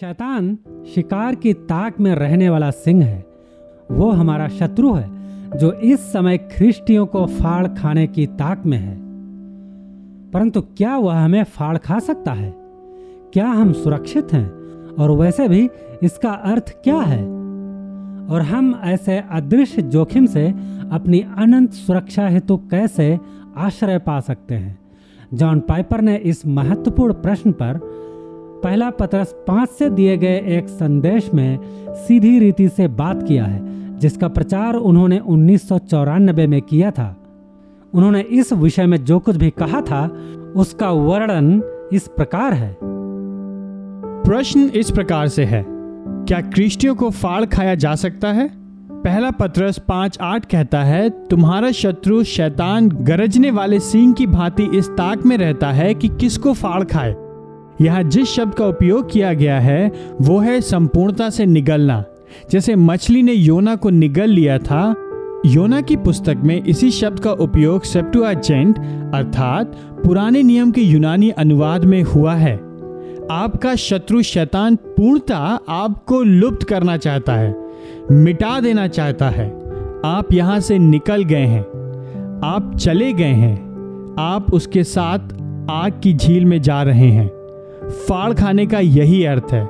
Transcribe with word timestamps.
शैतान 0.00 0.58
शिकार 0.94 1.34
की 1.34 1.52
ताक 1.52 2.00
में 2.00 2.14
रहने 2.14 2.50
वाला 2.50 2.70
सिंह 2.70 3.04
है। 3.04 3.26
वो 3.90 4.10
हमारा 4.10 4.48
शत्रु 4.48 4.92
है, 4.92 5.10
जो 5.58 5.72
इस 5.72 6.00
समय 6.00 6.38
ख्रिस्टियों 6.38 7.06
को 7.06 7.26
फाड़ 7.26 7.68
खाने 7.68 8.06
की 8.06 8.26
ताक 8.26 8.66
में 8.66 8.78
है। 8.78 8.98
परंतु 10.30 10.60
क्या 10.60 10.96
वह 10.96 11.14
हमें 11.14 11.44
फाड़ 11.44 11.78
खा 11.78 11.98
सकता 11.98 12.32
है? 12.32 12.54
क्या 13.32 13.46
हम 13.46 13.72
सुरक्षित 13.72 14.32
हैं? 14.32 14.50
और 14.94 15.10
वैसे 15.10 15.48
भी 15.48 15.68
इसका 16.02 16.30
अर्थ 16.30 16.76
क्या 16.84 16.98
है? 16.98 17.22
और 18.28 18.42
हम 18.42 18.80
ऐसे 18.84 19.24
अदृश्य 19.30 19.82
जोखिम 19.82 20.26
से 20.26 20.48
अपनी 20.90 21.20
अनंत 21.20 21.72
सुरक्षा 21.72 22.28
हेतु 22.28 22.56
कैसे 22.56 23.20
आश्रय 23.56 23.98
पा 23.98 24.20
सकते 24.20 24.54
हैं? 24.54 24.78
जॉन 25.34 25.60
पाइपर 25.60 26.00
ने 26.00 26.16
इस 26.16 26.46
महत्वपूर्ण 26.46 27.14
प्रश्न 27.14 27.52
पर 27.52 27.98
पहला 28.64 28.90
पत्रस 28.90 29.34
पाँच 29.48 29.68
से 29.68 29.90
दिए 29.90 30.16
गए 30.16 30.38
एक 30.46 30.68
संदेश 30.68 31.30
में 31.34 31.58
सीधी 31.96 32.38
रीति 32.38 32.68
से 32.68 32.88
बात 32.88 33.22
किया 33.22 33.44
है, 33.44 33.98
जिसका 33.98 34.28
प्रचार 34.28 34.74
उन्होंने 34.74 35.18
उन्नीस 35.18 35.68
सौ 35.68 35.78
चौरानबे 35.78 36.46
में 36.46 36.60
किया 36.62 36.90
था। 36.90 37.16
उन्होंने 37.94 38.20
इस 38.20 38.52
विषय 38.52 38.86
में 38.86 39.04
जो 39.04 39.18
कुछ 39.18 39.36
भी 39.36 39.50
कहा 39.50 39.80
था, 39.80 40.04
उसका 40.56 40.90
वर्णन 40.90 41.62
इस 41.92 42.08
प्रकार 42.08 42.52
है। 42.52 42.76
प्रश्न 44.24 44.60
इस 44.60 44.90
प्रकार 44.90 45.28
से 45.28 45.44
है, 45.44 45.64
क्या 45.68 46.40
क्रिस्टियों 46.40 46.94
को 46.94 47.10
फाड़ 47.10 47.44
खाया 47.44 47.74
जा 47.74 47.94
सकता 47.94 48.32
है? 48.32 48.48
पहला 48.92 49.30
पत्रस 49.30 49.78
पाँच 49.78 50.18
आठ 50.20 50.44
कहता 50.44 50.82
है, 50.82 51.08
तुम्हारा 51.10 51.70
शत्रु 51.70 52.22
शैतान 52.24 52.88
गरजने 52.88 53.50
वाले 53.50 53.80
सींग 53.80 54.14
की 54.14 54.26
भांति 54.26 54.68
इस 54.74 54.88
ताक 54.88 55.26
में 55.26 55.36
रहता 55.38 55.70
है 55.70 55.94
कि 55.94 56.08
किसको 56.08 56.52
फाड़ 56.52 56.84
खाए? 56.84 57.14
यहाँ 57.80 58.02
जिस 58.02 58.28
शब्द 58.28 58.54
का 58.54 58.66
उपयोग 58.66 59.10
किया 59.12 59.32
गया 59.32 59.58
है, 59.60 59.90
वो 60.22 60.38
है 60.38 60.60
संपूर्णता 60.60 61.28
से 61.30 61.46
निगलना। 61.46 62.04
जैसे 62.50 62.74
मछली 62.76 63.22
ने 63.22 63.32
योना 63.32 63.74
को 63.76 63.90
निगल 63.90 64.30
लिया 64.30 64.58
था, 64.58 64.94
योना 65.46 65.80
की 65.80 65.96
पुस्तक 65.96 66.36
में 66.36 66.62
इसी 66.62 66.90
शब्द 66.90 67.20
का 67.20 67.32
उपयोग 67.32 67.82
सेप्टुआजेंट, 67.82 68.78
अर्थात 69.14 69.72
पुराने 70.04 70.42
नियम 70.42 70.70
के 70.70 70.80
यूनानी 70.80 71.30
अनुवाद 71.30 71.84
में 71.84 72.02
हुआ 72.02 72.34
है। 72.34 72.56
आपका 73.30 73.74
शत्रु 73.74 74.22
शैतान 74.22 74.76
पूर्णता 74.76 75.38
आपको 75.68 76.22
लुप्त 76.22 76.66
करना 76.68 76.96
चाहता 76.96 77.32
है, 77.32 77.54
मिटा 78.12 78.58
देना 78.60 78.86
चाहता 78.88 79.28
है। 79.30 79.48
आप 80.06 80.32
यहाँ 80.32 80.60
से 80.60 80.78
निकल 80.78 81.24
गए 81.24 81.46
हैं, 81.46 81.62
आप 82.44 82.76
चले 82.76 83.12
गए 83.12 83.24
हैं, 83.24 83.56
आप 84.18 84.52
उसके 84.54 84.84
साथ 84.84 85.36
आग 85.70 86.00
की 86.02 86.14
झील 86.14 86.44
में 86.44 86.60
जा 86.62 86.82
रहे 86.82 87.10
हैं। 87.10 87.37
फाड़ 87.88 88.34
खाने 88.34 88.66
का 88.66 88.80
यही 88.80 89.24
अर्थ 89.24 89.46
है। 89.52 89.64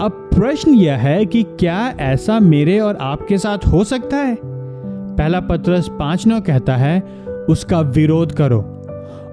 अब 0.00 0.30
प्रश्न 0.34 0.74
यह 0.74 0.94
है 0.94 1.26
कि 1.26 1.42
क्या 1.42 1.94
ऐसा 2.00 2.40
मेरे 2.40 2.80
और 2.80 2.98
आपके 3.00 3.38
साथ 3.38 3.58
हो 3.66 3.84
सकता 3.84 4.16
है? 4.16 4.38
पहला 5.16 5.40
पत्रस 5.40 5.88
पाँच 5.88 6.26
नौ 6.26 6.40
कहता 6.40 6.76
है, 6.76 7.00
उसका 7.48 7.80
विरोध 7.80 8.32
करो। 8.32 8.76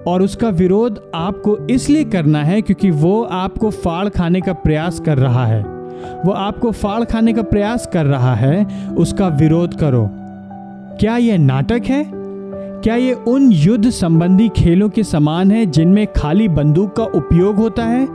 और 0.07 0.21
उसका 0.21 0.49
विरोध 0.49 1.11
आपको 1.15 1.67
इसलिए 1.69 2.03
करना 2.03 2.43
है 2.43 2.61
क्योंकि 2.61 2.91
वो 2.91 3.23
आपको 3.23 3.69
फाड़ 3.69 4.09
खाने 4.09 4.41
का 4.41 4.53
प्रयास 4.53 4.99
कर 4.99 5.17
रहा 5.17 5.45
है। 5.45 5.63
वो 6.25 6.31
आपको 6.31 6.71
फाड़ 6.71 7.03
खाने 7.03 7.33
का 7.33 7.41
प्रयास 7.41 7.89
कर 7.93 8.05
रहा 8.05 8.35
है, 8.35 8.87
उसका 8.97 9.27
विरोध 9.27 9.73
करो। 9.73 10.09
क्या 10.99 11.17
यह 11.17 11.37
नाटक 11.37 11.81
है? 11.85 12.16
क्या 12.87 12.95
ये 12.95 13.13
उन 13.27 13.49
युद्ध 13.51 13.89
संबंधी 13.89 14.47
खेलों 14.49 14.87
के 14.89 15.03
समान 15.03 15.49
है 15.51 15.65
जिनमें 15.65 16.05
खाली 16.13 16.47
बंदूक 16.47 16.95
का 16.95 17.03
उपयोग 17.05 17.55
होता 17.55 17.85
है? 17.85 18.05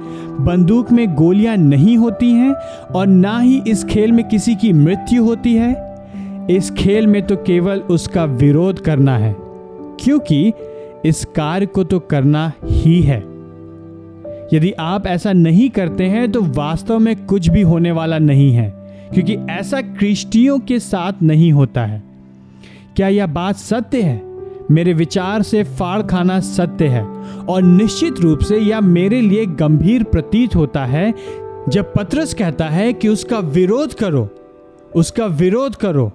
बंदूक 0.40 0.92
में 0.92 1.14
गोलियाँ 1.14 1.56
नहीं 1.56 1.96
होती 1.96 2.30
हैं 2.30 2.52
और 2.94 3.06
ना 3.06 3.38
ही 3.38 3.60
इस 3.68 3.84
खेल 3.84 4.12
में 4.12 4.24
किसी 4.28 4.54
की 4.54 4.72
मृत्यु 4.72 5.24
होती 5.24 5.54
है? 5.54 6.46
इस 6.50 6.70
खेल 6.70 7.06
में 7.06 7.20
तो 7.26 7.36
केवल 7.36 7.80
उसका 7.90 8.24
विरोध 8.24 8.80
करना 8.80 9.18
है, 9.18 9.34
क्योंकि 10.00 10.52
इस 11.04 11.24
कार्य 11.24 11.66
को 11.66 11.84
तो 11.84 11.98
करना 12.00 12.50
ही 12.64 13.00
है। 13.02 13.18
यदि 14.54 14.72
आप 14.80 15.06
ऐसा 15.06 15.32
नहीं 15.32 15.70
करते 15.70 16.06
हैं 16.06 16.30
तो 16.32 16.42
वास्तव 16.56 16.98
में 16.98 17.14
कुछ 17.26 17.48
भी 17.48 17.62
होने 17.62 17.92
वाला 17.92 18.18
नहीं 18.18 18.52
है, 18.52 18.68
क्योंकि 19.14 19.36
ऐसा 19.50 19.80
क्रिस्टियों 19.82 20.58
के 20.58 20.78
साथ 20.80 21.22
नहीं 21.22 21.52
होता 21.52 21.86
है। 21.86 22.02
क्या 22.96 23.08
यह 23.08 23.26
बात 23.26 23.56
सत्य 23.56 24.02
है? 24.02 24.31
मेरे 24.72 24.92
विचार 24.92 25.42
से 25.42 25.62
फाड़ 25.64 26.02
खाना 26.02 26.40
सत्य 26.40 26.86
है 26.86 27.04
और 27.48 27.62
निश्चित 27.62 28.20
रूप 28.20 28.38
से 28.38 28.58
यह 28.58 28.80
मेरे 28.80 29.20
लिए 29.20 29.46
गंभीर 29.46 30.02
प्रतीत 30.02 30.56
होता 30.56 30.84
है। 30.84 31.14
जब 31.68 31.92
पत्रस 31.92 32.34
कहता 32.34 32.66
है 32.66 32.92
कि 32.92 33.08
उसका 33.08 33.38
विरोध 33.38 33.94
करो, 33.94 34.28
उसका 34.96 35.26
विरोध 35.26 35.76
करो, 35.76 36.12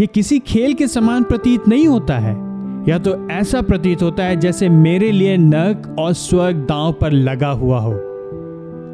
ये 0.00 0.06
किसी 0.06 0.38
खेल 0.38 0.74
के 0.74 0.86
समान 0.86 1.22
प्रतीत 1.22 1.68
नहीं 1.68 1.86
होता 1.86 2.18
है। 2.18 2.48
या 2.88 2.98
तो 2.98 3.28
ऐसा 3.30 3.60
प्रतीत 3.62 4.02
होता 4.02 4.24
है 4.24 4.36
जैसे 4.36 4.68
मेरे 4.68 5.12
लिए 5.12 5.36
नक 5.36 5.96
और 5.98 6.12
स्वर्ग 6.12 6.56
दांव 6.56 6.92
पर 6.92 7.12
लगा 7.12 7.50
हुआ 7.50 7.78
हो। 7.78 7.94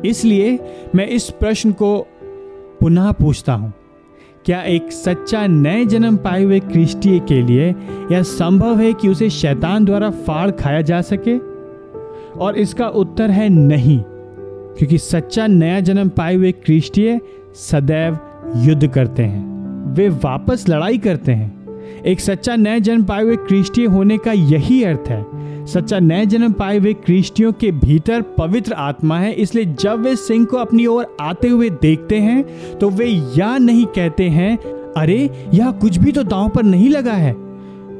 इसलिए 0.04 0.58
मैं 0.94 1.06
इस 1.06 1.30
प्रश्न 1.30 1.72
को 1.72 2.06
पुनः 2.80 3.12
पूछता 3.12 3.52
हूँ। 3.52 3.72
क्या 4.46 4.60
एक 4.62 4.90
सच्चा 4.92 5.46
नए 5.46 5.84
जन्म 5.84 6.16
पाए 6.16 6.42
हुए 6.42 6.58
क्रिस्टीय 6.60 7.18
के 7.18 7.40
लिए 7.42 7.68
यह 8.12 8.22
संभव 8.22 8.80
है 8.80 8.92
कि 8.92 9.08
उसे 9.08 9.28
शैतान 9.30 9.84
द्वारा 9.84 10.10
फाड़ 10.10 10.50
खाया 10.50 10.80
जा 10.80 11.00
सके? 11.00 11.36
और 12.38 12.56
इसका 12.56 12.88
उत्तर 12.88 13.30
है 13.30 13.48
नहीं, 13.48 13.98
क्योंकि 14.78 14.98
सच्चा 14.98 15.46
नया 15.46 15.80
जन्म 15.80 16.08
पाए 16.08 16.34
हुए 16.34 16.52
क्रिस्टीय 16.52 17.20
सदैव 17.54 18.18
युद्ध 18.56 18.86
करते 18.86 19.22
हैं। 19.22 19.94
वे 19.94 20.08
वापस 20.08 20.68
लड़ाई 20.68 20.98
करते 20.98 21.32
हैं। 21.32 22.02
एक 22.02 22.20
सच्चा 22.20 22.56
नया 22.56 22.78
जन्म 22.78 23.04
पाए 23.04 23.22
हुए 23.22 23.36
क्रिस्टीय 23.36 23.86
होने 23.86 24.18
का 24.18 24.32
यही 24.32 24.82
अर्थ 24.84 25.08
है 25.08 25.22
सच्चा 25.66 25.98
नए 25.98 26.26
जन्म 26.26 26.52
पाए 26.52 26.78
हुए 26.78 26.92
क्रिस्टियों 26.92 27.52
के 27.52 27.70
भीतर 27.72 28.22
पवित्र 28.22 28.72
आत्मा 28.72 29.18
है। 29.18 29.32
इसलिए 29.32 29.64
जब 29.64 30.02
वे 30.02 30.16
सिंह 30.16 30.44
को 30.44 30.56
अपनी 30.56 30.86
ओर 30.86 31.16
आते 31.20 31.48
हुए 31.48 31.70
देखते 31.70 32.16
हैं 32.16 32.44
तो 32.78 32.90
वे 32.90 33.06
या 33.38 33.58
नहीं 33.58 33.86
कहते 33.86 34.24
हैं, 34.24 34.58
अरे, 34.96 35.48
यह 35.54 35.70
कुछ 35.70 35.96
भी 35.96 36.12
तो 36.12 36.22
दांव 36.22 36.48
पर 36.48 36.62
नहीं 36.62 36.88
लगा 36.88 37.12
है। 37.12 37.36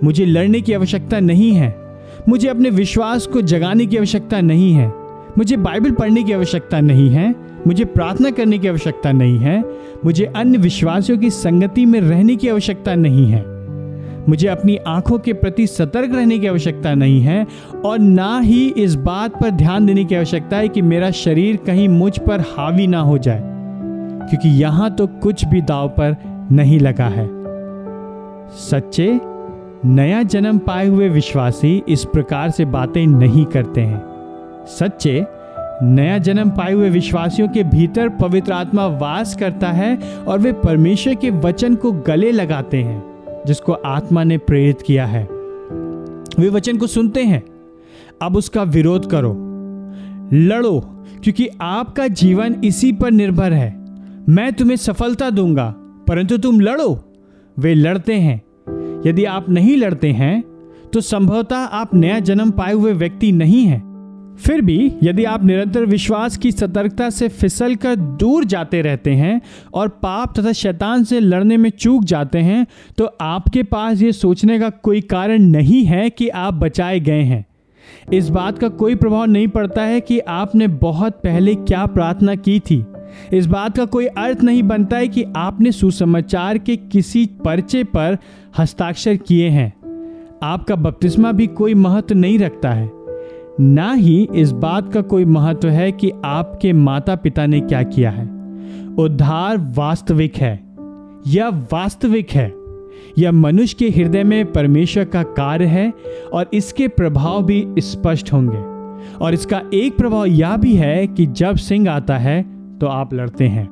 मुझे 0.05 0.27
लड़ने 0.27 0.61
की 0.61 0.73
आवश्यकता 0.73 1.21
नहीं 1.21 1.53
है। 1.53 1.99
मुझे 2.29 2.49
अपने 2.49 2.71
विश्वास 2.71 3.27
को 3.27 3.43
जगाने 3.43 3.87
की 3.87 3.97
आवश्यकता 3.97 4.41
नहीं 4.41 4.73
है। 4.73 4.93
मुझे 5.39 5.57
बाइबल 5.57 5.91
पढ़ने 5.91 6.23
की 6.23 6.33
आवश्यकता 6.33 6.81
नहीं 6.81 7.11
है। 7.11 7.35
मुझे 7.67 7.85
प्रार्थना 7.85 8.31
करने 8.31 8.59
की 8.59 8.69
आवश्यकता 8.69 9.13
नहीं 9.13 9.39
है। 9.39 9.65
मुझे 10.05 10.25
अन्य 10.25 10.59
विश्वासियों 10.59 11.19
की 11.19 11.31
संगति 11.31 11.87
में 11.87 12.01
रहने 12.01 12.37
की 12.37 12.49
आवश्यकता 12.49 12.95
नहीं 12.95 13.31
है। 13.31 13.53
मुझे 14.29 14.49
अपनी 14.49 14.77
आँखों 14.87 15.19
के 15.19 15.33
प्रति 15.33 15.67
सतर्क 15.67 16.15
रहने 16.15 16.39
की 16.39 16.47
आवश्यकता 16.47 16.95
नहीं 16.95 17.21
है 17.21 17.47
और 17.85 17.99
ना 17.99 18.39
ही 18.41 18.67
इस 18.69 18.95
बात 18.95 19.41
पर 19.41 19.51
ध्यान 19.51 19.87
देने 19.87 20.05
की 20.05 20.15
आवश्यकता 20.15 20.57
है 20.57 20.69
कि 20.69 20.83
मेरा 20.83 21.11
शरीर 21.11 21.57
कहीं 21.57 21.89
मुझ 21.89 22.19
पर 22.19 22.41
हावी 22.49 22.87
ना 22.87 23.01
हो 23.01 23.19
जाए, 23.19 23.43
क्योंकि 24.31 24.49
यहाँ 24.63 24.91
तो 24.91 25.07
कुछ 25.07 25.45
भी 25.45 25.61
दाव 25.63 25.89
पर 25.89 26.17
नहीं 26.53 26.81
लगा 26.81 27.09
है। 27.09 27.29
सच्चे, 28.61 29.21
नया 29.84 30.23
जन्म 30.23 30.59
पाए 30.59 30.87
हुए 30.87 31.09
विश्वासी 31.09 31.83
इस 31.89 32.05
प्रकार 32.05 32.51
से 32.51 32.65
बातें 32.65 33.07
नहीं 33.07 33.45
करते 33.45 33.81
हैं। 33.81 34.03
सच्चे, 34.69 35.25
नया 35.83 36.19
जन्म 36.19 36.51
पाए 36.51 36.73
हुए 36.73 36.91
विश्वासियों 36.91 37.49
के 37.49 37.63
भीतर 37.65 38.09
पवित्र 38.21 38.53
आत्मा 38.53 38.87
वास 38.99 39.34
करता 39.37 39.71
है 39.73 39.97
और 40.29 40.39
वे 40.39 40.53
परमेश्वर 40.53 41.15
के 41.15 41.31
वचन 41.31 41.75
को 41.75 41.93
गले 41.93 42.31
लगाते 42.33 42.83
हैं। 42.83 43.14
जिसको 43.47 43.72
आत्मा 43.72 44.25
ने 44.25 44.38
प्रेरित 44.38 44.82
किया 44.82 45.06
है। 45.06 45.25
वे 46.38 46.49
वचन 46.49 46.77
को 46.77 46.87
सुनते 46.87 47.22
हैं। 47.22 47.43
अब 48.22 48.37
उसका 48.37 48.62
विरोध 48.62 49.10
करो। 49.10 49.37
लड़ो, 50.33 50.80
क्योंकि 51.22 51.48
आपका 51.60 52.07
जीवन 52.09 52.57
इसी 52.65 52.92
पर 52.92 53.10
निर्भर 53.10 53.53
है। 53.53 53.84
मैं 54.28 54.53
तुम्हें 54.53 54.77
सफलता 54.77 55.30
दूँगा, 55.30 55.74
परंतु 56.09 56.39
तुम 56.39 56.60
लड़ो। 56.60 57.04
वे 57.59 57.74
लड़ते 57.74 58.15
हैं। 58.15 58.42
यदि 59.07 59.24
आप 59.24 59.48
नहीं 59.48 59.77
लड़ते 59.77 60.09
हैं 60.09 60.45
तो 60.92 61.01
संभवतः 61.01 61.57
आप 61.57 61.95
नया 61.95 62.19
जन्म 62.19 62.51
पाए 62.51 62.72
हुए 62.72 62.92
व्यक्ति 62.92 63.33
नहीं 63.33 63.65
हैं। 63.65 63.94
फिर 64.39 64.60
भी 64.60 64.92
यदि 65.03 65.25
आप 65.25 65.45
निरंतर 65.45 65.84
विश्वास 65.84 66.36
की 66.36 66.53
सतर्कता 66.53 67.10
से 67.10 67.28
फिसल 67.28 67.75
कर 67.75 67.97
दूर 67.97 68.45
जाते 68.45 68.83
रहते 68.83 69.10
हैं 69.10 69.41
और 69.75 69.89
पाप 69.89 70.41
तथा 70.41 70.53
शैतान 70.53 71.04
से 71.04 71.21
लड़ने 71.21 71.57
में 71.57 71.71
चूक 71.71 72.04
जाते 72.04 72.39
हैं 72.39 72.66
तो 72.98 73.04
आपके 73.21 73.63
पास 73.63 74.03
ये 74.03 74.13
सोचने 74.13 74.59
का 74.59 74.71
कोई 74.71 75.01
कारण 75.01 75.42
नहीं 75.42 75.84
है 75.84 76.10
कि 76.10 76.28
आप 76.28 76.54
बचाए 76.54 77.01
गए 77.01 77.22
हैं। 77.22 77.45
इस 78.13 78.28
बात 78.28 78.59
का 78.59 78.69
कोई 78.69 78.95
प्रभाव 78.95 79.25
नहीं 79.25 79.48
पड़ता 79.48 79.83
है 79.83 80.01
कि 80.01 80.19
आपने 80.19 80.69
बहुत 80.69 81.13
पहले 81.13 81.54
क्या 81.54 81.86
प्रार्थना 81.86 82.34
की 82.34 82.60
थी। 82.60 82.84
इस 83.33 83.47
बात 83.47 83.77
का 83.77 83.84
कोई 83.84 84.07
अर्थ 84.07 84.42
नहीं 84.42 84.63
बनता 84.63 84.97
है 84.97 85.09
कि 85.09 85.25
आपने 85.36 85.72
सुसमाचार 85.72 86.59
के 86.59 86.77
किसी 86.77 87.27
पर्चे 87.45 87.84
पर 87.84 88.19
हस्ताक्षर 88.59 89.16
किए 89.16 89.48
हैं। 89.48 89.72
आपका 90.42 90.77
बपतिस्मा 90.77 91.33
भी 91.33 91.47
कोई 91.47 91.75
महत्व 91.75 92.15
नहीं 92.15 92.39
रखता 92.39 92.71
है। 92.71 93.03
ना 93.60 93.92
ही 93.92 94.28
इस 94.34 94.53
बात 94.53 94.92
का 94.92 95.01
कोई 95.01 95.24
महत्व 95.24 95.68
है 95.68 95.92
कि 95.92 96.12
आपके 96.24 96.72
माता 96.72 97.16
पिता 97.16 97.47
ने 97.47 97.60
क्या 97.60 97.83
किया 97.83 98.10
है। 98.10 98.24
उद्धार 98.98 99.72
वास्तविक 99.77 100.36
है 100.36 100.65
यह 101.27 101.48
वास्तविक 101.48 102.30
है 102.30 102.54
यह 103.18 103.33
मनुष्य 103.33 103.77
के 103.78 103.89
हृदय 103.89 104.24
में 104.24 104.53
परमेश्वर 104.53 105.04
का 105.04 105.22
कार्य 105.22 105.65
है 105.65 105.92
और 106.33 106.51
इसके 106.54 106.89
प्रभाव 106.89 107.45
भी 107.45 107.68
स्पष्ट 107.78 108.33
होंगे। 108.33 108.74
और 109.24 109.34
इसका 109.34 109.62
एक 109.74 109.97
प्रभाव 109.97 110.27
यह 110.27 110.57
भी 110.57 110.74
है 110.74 111.07
कि 111.07 111.27
जब 111.27 111.57
सिंह 111.57 111.91
आता 111.91 112.16
है 112.16 112.42
तो 112.78 112.86
आप 112.86 113.15
लड़ते 113.15 113.48
हैं। 113.48 113.68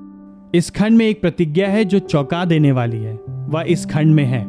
इस 0.55 0.71
खंड 0.71 0.99
में 0.99 1.07
एक 1.07 1.21
प्रतिज्ञा 1.21 1.69
है 1.69 1.85
जो 1.85 1.99
चौंका 1.99 2.45
देने 2.45 2.73
वाली 2.73 2.99
है। 2.99 3.19
वह 3.31 3.65
इस 3.69 3.87
खंड 3.87 4.15
में 4.15 4.25
है। 4.25 4.41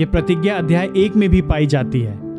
यह 0.00 0.06
प्रतिज्ञा 0.06 0.54
अध्याय 0.54 0.88
एक 0.96 1.16
में 1.16 1.30
भी 1.30 1.42
पाई 1.42 1.66
जाती 1.66 2.00
है। 2.00 2.29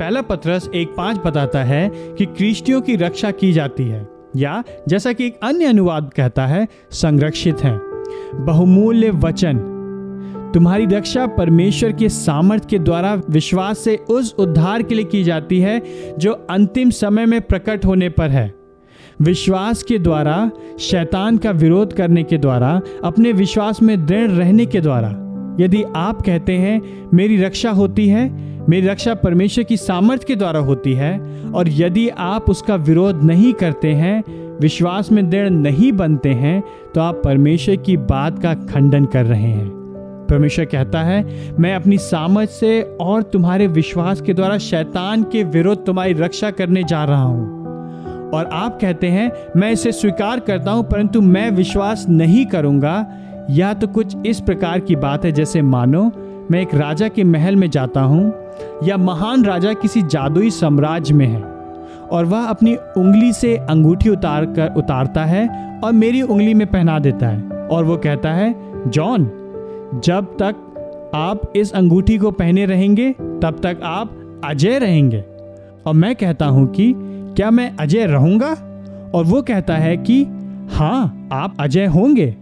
पहला 0.00 0.22
पत्रस 0.22 0.70
एक 0.74 0.88
पाँच 0.96 1.18
बताता 1.26 1.62
है 1.62 1.88
कि 2.18 2.26
कृष्टियों 2.26 2.80
की 2.80 2.96
रक्षा 2.96 3.30
की 3.30 3.52
जाती 3.52 3.82
है, 3.82 4.08
या 4.36 4.62
जैसा 4.88 5.12
कि 5.12 5.26
एक 5.26 5.40
अन्य 5.42 5.64
अनुवाद 5.64 6.10
कहता 6.16 6.46
है, 6.46 6.68
संरक्षित 6.90 7.64
है। 7.64 7.80
बहुमूल्य 8.34 9.10
वचन। 9.10 9.76
तुम्हारी 10.54 10.86
रक्षा 10.86 11.26
परमेश्वर 11.26 11.92
के 11.92 12.08
सामर्थ्य 12.08 12.66
के 12.70 12.78
द्वारा 12.78 13.20
विश्वास 13.30 13.78
से 13.78 13.96
उस 13.96 14.34
उद्धार 14.38 14.82
के 14.82 14.94
लिए 14.94 15.04
की 15.04 15.24
जाती 15.24 15.60
है, 15.60 15.82
जो 16.18 16.32
अंतिम 16.50 16.90
समय 16.90 17.26
में 17.26 17.40
प्रकट 17.40 17.84
होने 17.84 18.08
पर 18.08 18.30
है। 18.30 18.54
विश्वास 19.22 19.82
के 19.82 19.98
द्वारा, 19.98 20.50
शैतान 20.78 21.38
का 21.38 21.50
विरोध 21.50 21.92
करने 21.92 22.22
के 22.22 22.38
द्वारा, 22.38 22.80
अपने 23.04 23.32
विश्वास 23.32 23.82
में 23.82 24.06
दृढ़ 24.06 24.30
रहने 24.30 24.66
के 24.66 24.80
द्वारा। 24.80 25.26
यदि 25.60 25.84
आप 25.96 26.22
कहते 26.22 26.52
हैं, 26.52 27.08
मेरी 27.14 27.36
रक्षा 27.36 27.70
होती 27.70 28.08
है 28.08 28.50
मेरी 28.68 28.86
रक्षा 28.86 29.14
परमेश्वर 29.14 29.64
की 29.64 29.76
सामर्थ्य 29.76 30.24
के 30.28 30.34
द्वारा 30.36 30.60
होती 30.60 30.92
है, 30.92 31.18
और 31.50 31.68
यदि 31.68 32.08
आप 32.08 32.50
उसका 32.50 32.74
विरोध 32.76 33.22
नहीं 33.22 33.52
करते 33.52 33.92
हैं, 33.92 34.22
विश्वास 34.60 35.10
में 35.12 35.28
दृढ़ 35.30 35.50
नहीं 35.50 35.92
बनते 35.92 36.28
हैं 36.28 36.62
तो 36.94 37.00
आप 37.00 37.20
परमेश्वर 37.24 37.76
की 37.76 37.96
बात 37.96 38.42
का 38.42 38.54
खंडन 38.54 39.04
कर 39.04 39.24
रहे 39.24 39.40
हैं। 39.42 39.68
परमेश्वर 40.28 40.64
कहता 40.64 41.02
है, 41.02 41.24
मैं 41.58 41.74
अपनी 41.74 41.98
सामर्थ 41.98 42.50
से 42.50 42.82
और 43.00 43.22
तुम्हारे 43.22 43.66
विश्वास 43.66 44.20
के 44.20 44.34
द्वारा 44.34 44.58
शैतान 44.58 45.22
के 45.22 45.44
विरुद्ध 45.44 45.82
तुम्हारी 45.86 46.12
रक्षा 46.12 46.50
करने 46.50 46.82
जा 46.84 47.04
रहा 47.04 47.22
हूँ। 47.22 47.58
और 48.30 48.48
आप 48.52 48.78
कहते 48.80 49.06
हैं, 49.06 49.30
मैं 49.56 49.70
इसे 49.72 49.92
स्वीकार 49.92 50.40
करता 50.40 50.70
हूँ, 50.70 50.84
परंतु 50.84 51.20
मैं 51.20 51.50
विश्वास 51.50 52.06
नहीं 52.08 52.44
करूँगा। 52.46 53.06
या 53.50 53.72
तो 53.74 53.86
कुछ 53.86 54.16
इस 54.26 54.40
प्रकार 54.40 54.80
की 54.80 54.96
बात 54.96 55.24
है, 55.24 55.32
जैसे 55.32 55.62
मानो, 55.62 56.10
मैं 56.50 56.60
एक 56.62 56.74
राजा 56.74 57.08
के 57.08 57.24
महल 57.24 57.56
में 57.56 57.68
जाता 57.70 58.00
हूँ 58.00 58.32
या 58.84 58.96
महान 58.96 59.44
राजा 59.44 59.72
किसी 59.72 60.02
जादुई 60.02 60.50
साम्राज्य 60.50 61.14
में 61.14 61.26
है, 61.26 61.42
और 62.10 62.24
वह 62.24 62.44
अपनी 62.44 62.74
उंगली 62.74 63.32
से 63.32 63.56
अंगूठी 63.56 64.08
उतार 64.08 64.44
कर 64.44 64.74
उतारता 64.76 65.24
है 65.24 65.48
और 65.84 65.92
मेरी 65.92 66.22
उंगली 66.22 66.54
में 66.54 66.66
पहना 66.66 66.98
देता 66.98 67.28
है। 67.28 67.42
और 67.42 67.84
वो 67.84 67.96
कहता 67.96 68.32
है, 68.32 68.54
जॉन, 68.90 69.30
जब 70.04 70.24
तक 70.24 70.54
आप 71.14 71.52
इस 71.56 71.72
अंगूठी 71.72 72.18
को 72.18 72.30
पहने 72.30 72.66
रहेंगे, 72.66 73.12
तब 73.12 73.60
तक 73.62 73.80
आप 73.84 74.40
अजय 74.44 74.78
रहेंगे। 74.78 75.24
और 75.86 75.94
मैं 75.94 76.16
कहता 76.16 76.46
हूँ 76.46 76.72
कि, 76.72 76.94
क्या 77.36 77.50
मैं 77.50 77.76
अजय 77.76 78.06
रहूँगा? 78.06 78.56
और 79.14 79.24
वो 79.24 79.42
कहता 79.42 79.76
है 79.76 79.96
कि 79.96 80.22
हाँ 80.70 81.28
आप 81.32 81.56
अजय 81.60 81.86
होंगे। 81.86 82.36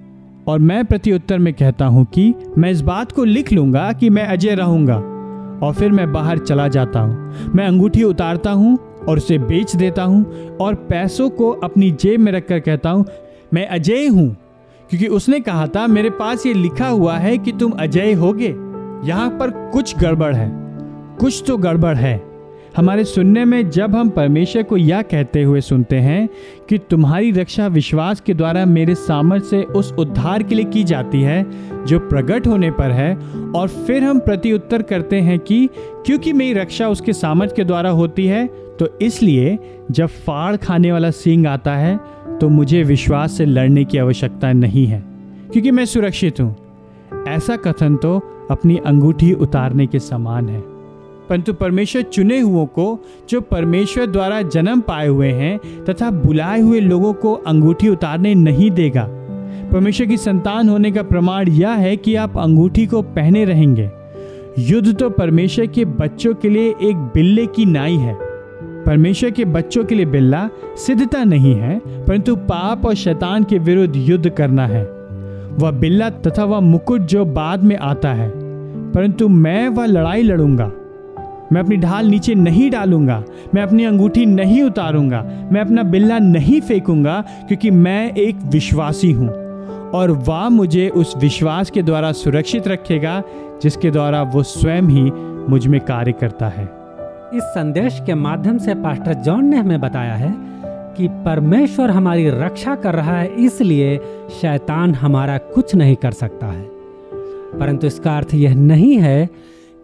और 0.47 0.59
मैं 0.59 0.85
प्रत्युत्तर 0.85 1.39
में 1.39 1.55
कहता 1.55 1.87
हूँ 1.87 2.05
कि, 2.05 2.35
मैं 2.59 2.71
इस 2.71 2.81
बात 2.81 3.13
को 3.13 3.25
लिख 3.25 3.53
लूँगा 3.53 3.93
कि 3.93 4.11
मैं 4.11 4.27
अजय 4.27 4.55
रहूँगा। 4.55 5.03
और 5.63 5.75
फिर 5.75 5.93
मैं 5.93 6.13
बाहर 6.13 6.39
चला 6.39 6.69
जाता 6.69 7.01
हूँ। 7.01 7.35
मैं 7.55 7.67
अंगूठी 7.67 8.03
उतारता 8.03 8.51
हूँ 8.51 8.79
और 9.09 9.17
उसे 9.17 9.39
बेच 9.39 9.77
देता 9.77 10.03
हूँ 10.03 10.49
और 10.57 10.75
पैसों 10.75 11.31
को 11.31 11.51
अपनी 11.51 11.91
जेब 11.91 12.21
में 12.21 12.33
रखकर 12.33 12.61
कहता 12.61 12.91
हूँ, 12.91 13.05
मैं 13.55 13.67
अजय 13.67 14.07
हूँ। 14.07 14.37
क्योंकि 14.91 15.07
उसने 15.07 15.41
कहा 15.41 15.67
था, 15.67 15.87
मेरे 15.87 16.11
पास 16.11 16.47
ये 16.47 16.55
लिखा 16.55 16.89
हुआ 16.89 17.17
है 17.17 17.39
कि 17.39 17.53
तुम 17.53 17.71
अजय 17.71 18.13
होगे। 18.13 18.57
यहाँ 19.09 19.31
पर 19.31 19.71
कुछ 19.73 19.99
गड़बड़ 19.99 20.35
है। 20.35 20.51
कुछ 21.21 21.45
तो 21.47 21.57
गड़बड़ 21.57 21.97
है। 21.97 22.28
हमारे 22.79 23.05
सुनने 23.05 23.45
में 23.45 23.71
जब 23.71 23.95
हम 23.97 24.09
परमेश्वर 24.09 24.63
को 24.63 24.77
यह 24.77 25.01
कहते 25.03 25.43
हुए 25.43 25.61
सुनते 25.61 25.97
हैं 25.97 26.29
कि 26.69 26.77
तुम्हारी 26.91 27.31
रक्षा 27.31 27.67
विश्वास 27.67 28.21
के 28.21 28.35
द्वारा 28.35 28.65
मेरे 28.67 28.95
सामर्थ्य 28.95 29.49
से 29.49 29.63
उस 29.63 29.93
उद्धार 29.93 30.43
के 30.43 30.55
लिए 30.55 30.65
की 30.65 30.85
जाती 30.85 31.23
है, 31.23 31.43
जो 31.87 31.99
प्रकट 31.99 32.47
होने 32.47 32.71
पर 32.71 32.91
है, 32.91 33.15
और 33.57 33.69
फिर 33.69 34.05
हम 34.05 34.19
प्रति 34.21 34.53
उत्तर 34.53 34.83
करते 34.83 35.21
हैं 35.21 35.39
कि 35.39 35.69
क्योंकि 36.07 36.33
मेरी 36.33 36.59
रक्षा 36.61 36.89
उसके 36.89 37.13
सामर्थ्य 37.13 37.55
के 37.57 37.65
द्वारा 37.65 37.91
होती 37.91 38.27
है 38.27 38.47
तो 38.79 38.89
इसलिए 39.03 39.59
जब 39.91 40.07
फाड़ 40.07 40.57
खाने 40.57 40.93
वाला 40.93 41.11
सींग 41.11 41.47
आता 41.47 41.77
है 41.77 41.99
तो 42.41 42.49
मुझे 42.49 42.83
विश्वास 42.85 43.33
से 43.33 43.45
लड़ने 43.45 43.85
की 43.85 43.99
आवश्यकता 43.99 44.53
नहीं 44.53 44.87
है, 44.87 45.05
क्योंकि 45.53 45.71
मैं 45.71 45.85
सुरक्षित 45.87 46.41
हूँ। 46.41 47.25
ऐसा 47.29 47.57
कथन 47.59 47.97
तो 47.97 48.19
अपनी 48.51 48.81
अंगूठी 48.87 49.33
उतारने 49.33 49.87
के 49.87 49.99
समान 49.99 50.49
है। 50.49 50.78
परंतु 51.31 51.53
परमेश्वर 51.53 52.03
चुने 52.03 52.41
हुओं 52.41 52.67
को, 52.67 53.05
जो 53.31 53.41
परमेश्वर 53.41 54.07
द्वारा 54.07 54.43
जन्म 54.43 54.81
पाए 54.81 55.07
हुए 55.09 55.29
हैं, 55.29 55.85
तथा 55.85 56.11
बुलाए 56.11 56.61
हुए 56.61 56.81
लोगों 56.81 57.13
को 57.13 57.33
अंगूठी 57.33 57.89
उतारने 57.89 58.35
नहीं 58.35 58.71
देगा। 58.71 59.09
परमेश्वर 59.73 60.07
की 60.07 60.17
संतान 60.17 60.69
होने 60.69 60.91
का 60.93 61.03
प्रमाण 61.03 61.49
यह 61.49 61.71
है 61.71 61.97
कि 61.97 62.15
आप 62.15 62.39
अंगूठी 62.39 62.87
को 62.87 63.03
पहने 63.03 63.45
रहेंगे। 63.45 63.91
युद्ध 64.59 64.97
तो 64.97 65.11
परमेश्वर 65.11 65.67
के 65.67 65.85
बच्चों 65.85 66.35
के 66.35 66.49
लिए 66.49 66.75
एक 66.83 66.97
बिल्ले 67.15 67.47
की 67.47 67.65
नाई 67.65 67.97
है। 67.97 68.17
परमेश्वर 68.87 69.31
के 69.31 69.45
बच्चों 69.45 69.85
के 69.85 69.95
लिए 69.95 70.07
बिल्ला 70.07 70.49
सिद्धता 70.77 71.25
नहीं 71.25 71.55
है, 71.55 71.79
परंतु 71.79 72.37
पाप 72.37 72.87
और 72.87 72.95
शैतान 72.95 73.45
के 73.45 73.59
विरुद्ध 73.59 73.97
युद्ध 73.97 74.29
करना 74.29 74.67
है। 74.67 74.83
वह 75.59 75.71
बिल्ला 75.71 76.11
तथा 76.11 76.45
वह 76.45 76.61
मुकुट 76.61 77.01
जो 77.01 77.25
बाद 77.25 77.65
में 77.65 77.77
आता 77.77 78.13
है, 78.13 78.31
परंतु 78.93 79.29
मैं 79.29 79.69
वह 79.69 79.87
लड़ाई 79.87 80.23
लड़ूँगा। 80.23 80.73
मैं 81.53 81.61
अपनी 81.61 81.77
ढाल 81.77 82.07
नीचे 82.07 82.35
नहीं 82.35 82.71
डालूँगा। 82.71 83.23
मैं 83.55 83.63
अपनी 83.63 83.85
अंगूठी 83.85 84.27
नहीं 84.27 84.63
उतारूँगा। 84.63 85.23
मैं 85.53 85.61
अपना 85.61 85.83
बिल्ला 85.83 86.19
नहीं 86.19 86.61
फेंकूँगा 86.61 87.21
क्योंकि 87.21 87.71
मैं 87.71 88.13
एक 88.13 88.37
विश्वासी 88.37 89.13
हूँ। 89.13 89.29
और 89.91 90.11
वह 90.11 90.49
मुझे 90.49 90.89
उस 90.89 91.15
विश्वास 91.17 91.71
के 91.71 91.83
द्वारा 91.83 92.13
सुरक्षित 92.13 92.69
रखेगा, 92.69 93.23
जिसके 93.63 93.91
द्वारा 93.91 94.23
वो 94.23 94.43
स्वयं 94.43 94.83
ही 94.83 95.11
मुझमें 95.51 95.81
कार्य 95.81 96.13
करता 96.13 96.49
है। 96.49 96.65
इस 97.35 97.43
संदेश 97.43 98.03
के 98.07 98.15
माध्यम 98.15 98.59
से 98.59 98.75
पास्टर 98.75 99.15
जॉन 99.15 99.45
ने 99.45 99.57
हमें 99.57 99.81
बताया 99.81 100.15
है 100.15 100.35
कि 100.97 101.09
परमेश्वर 101.09 101.91
हमारी 101.91 102.29
रक्षा 102.31 102.75
कर 102.75 102.95
रहा 102.95 103.19
है, 103.19 103.35
इसलिए 103.35 103.99
शैतान 104.41 104.95
हमारा 104.95 105.39
कुछ 105.39 105.75
नहीं 105.75 105.97
कर 105.97 106.11
सकता 106.11 106.47
है। 106.47 106.63
परंतु 107.59 107.87
इसका 107.87 108.17
अर्थ 108.17 108.35
यह 108.35 108.55
नहीं 108.55 108.97
है 108.97 109.29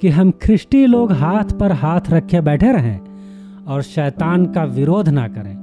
कि 0.05 0.11
हम 0.11 0.31
ख्रिस्टी 0.31 0.87
लोग 0.87 1.13
हाथ 1.13 1.45
पर 1.45 1.73
हाथ 1.73 2.01
रखे 2.11 2.41
बैठे 2.41 2.73
रहें 2.73 3.01
और 3.65 3.83
शैतान 3.83 4.47
का 4.47 4.65
विरोध 4.65 5.09
ना 5.09 5.29
करें 5.29 5.57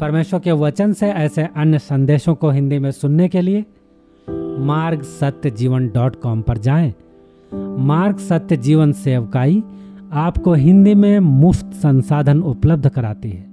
परमेश्वर 0.00 0.40
के 0.40 0.52
वचन 0.52 0.92
से 0.92 1.06
ऐसे 1.06 1.48
अन्य 1.56 1.78
संदेशों 1.78 2.34
को 2.34 2.50
हिंदी 2.50 2.78
में 2.78 2.90
सुनने 2.90 3.28
के 3.28 3.40
लिए 3.40 3.64
मार्ग 4.58 5.02
सत्य 5.02 5.50
जीवन 5.50 5.88
डॉट 5.88 6.16
कॉम 6.20 6.42
पर 6.42 6.58
जाएँ। 6.58 6.94
मार्ग 7.78 8.16
सत्य 8.16 8.56
जीवन 8.56 8.92
सेवकाई 8.92 9.62
आपको 10.12 10.54
हिंदी 10.54 10.94
में 10.94 11.18
मुफ़्त 11.18 11.74
संसाधन 11.74 12.42
उपलब्ध 12.42 12.88
कराती 12.88 13.30
है 13.30 13.45